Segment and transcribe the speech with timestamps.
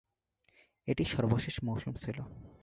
[0.87, 2.17] এটিই তার সর্বশেষ মৌসুম ছিল।